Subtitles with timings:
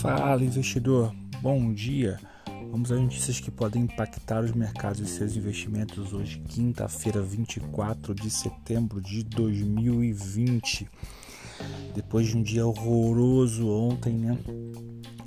[0.00, 1.14] Fala, investidor.
[1.42, 2.18] Bom dia.
[2.70, 8.30] Vamos às notícias que podem impactar os mercados e seus investimentos hoje, quinta-feira, 24 de
[8.30, 10.88] setembro de 2020.
[11.94, 14.38] Depois de um dia horroroso ontem, né?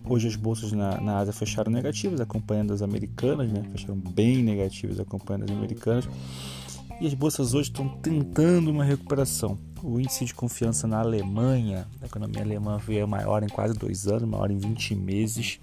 [0.06, 3.64] Hoje as bolsas na, na Ásia fecharam negativas, acompanhando as americanas, né?
[3.72, 6.10] Fecharam bem negativas, acompanhando as americanas.
[7.04, 9.60] E as bolsas hoje estão tentando uma recuperação.
[9.84, 14.24] O índice de confiança na Alemanha, a economia alemã veio maior em quase dois anos,
[14.24, 15.60] maior em 20 meses.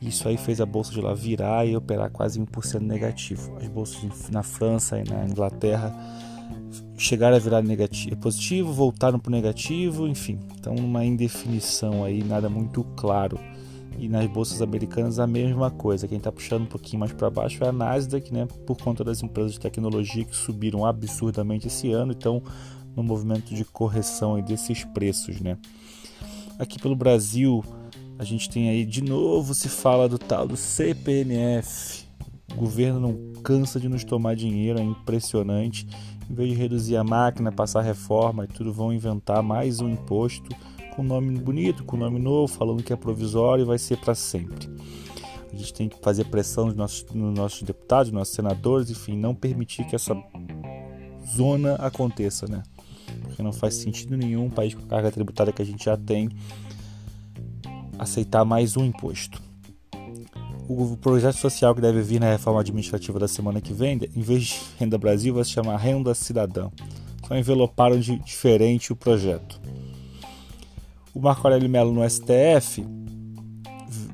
[0.00, 3.56] Isso aí fez a bolsa de lá virar e operar quase 1% negativo.
[3.56, 5.92] As bolsas na França e na Inglaterra
[6.96, 10.38] chegaram a virar negativo, positivo, voltaram para o negativo, enfim.
[10.56, 13.36] Então, uma indefinição aí, nada muito claro
[13.98, 16.08] e nas bolsas americanas a mesma coisa.
[16.08, 19.22] Quem está puxando um pouquinho mais para baixo é a Nasdaq, né, por conta das
[19.22, 22.42] empresas de tecnologia que subiram absurdamente esse ano, então
[22.94, 25.56] no movimento de correção desses preços, né.
[26.58, 27.64] Aqui pelo Brasil
[28.18, 32.06] a gente tem aí de novo se fala do tal do CPNF.
[32.52, 35.86] O governo não cansa de nos tomar dinheiro, é impressionante.
[36.30, 40.54] Em vez de reduzir a máquina, passar reforma e tudo, vão inventar mais um imposto
[40.94, 44.68] com nome bonito, com nome novo, falando que é provisório e vai ser para sempre.
[45.52, 49.16] A gente tem que fazer pressão nos nossos, nos nossos deputados, nos nossos senadores, enfim,
[49.16, 50.14] não permitir que essa
[51.36, 52.62] zona aconteça, né?
[53.22, 55.96] Porque não faz sentido nenhum um país com a carga tributária que a gente já
[55.96, 56.30] tem
[57.98, 59.40] aceitar mais um imposto.
[60.68, 64.44] O projeto social que deve vir na reforma administrativa da semana que vem, em vez
[64.44, 66.70] de Renda Brasil, vai se chamar Renda Cidadã.
[67.26, 69.60] Só enveloparam de diferente o projeto.
[71.14, 72.84] O Marco Aurélio Mello no STF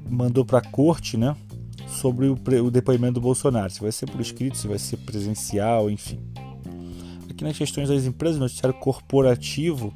[0.08, 1.36] mandou para a corte, né,
[1.86, 5.90] sobre o, o, depoimento do Bolsonaro, se vai ser por escrito, se vai ser presencial,
[5.90, 6.18] enfim.
[7.30, 9.92] Aqui nas questões das empresas, noticiário corporativo,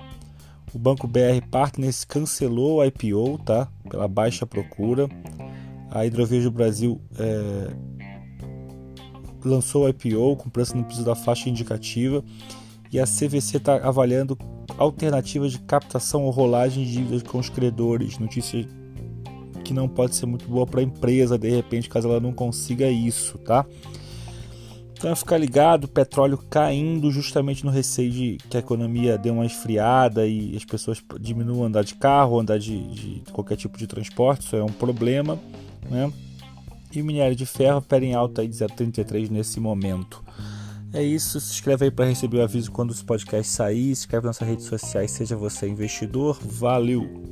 [0.72, 5.08] o Banco BR Partners cancelou o IPO, tá, pela baixa procura.
[5.90, 7.76] A Hidrovejo Brasil é,
[9.44, 12.24] lançou o IPO com preço no piso da faixa indicativa
[12.90, 14.38] e a CVC está avaliando
[14.78, 18.18] alternativas de captação ou rolagem de dívidas com os credores.
[18.18, 18.66] Notícia
[19.62, 22.88] que não pode ser muito boa para a empresa, de repente, caso ela não consiga
[22.88, 23.64] isso, tá?
[24.92, 29.44] Então é ficar ligado, petróleo caindo justamente no receio de que a economia dê uma
[29.44, 34.46] esfriada e as pessoas diminuam andar de carro, andar de, de qualquer tipo de transporte,
[34.46, 35.38] isso é um problema,
[35.90, 36.12] né?
[36.94, 40.21] E minério de ferro opera em alta de 0,33 nesse momento.
[40.94, 44.26] É isso, se inscreve aí para receber o aviso quando os podcasts sair, se inscreve
[44.26, 47.31] nas nossas redes sociais, seja você investidor, valeu!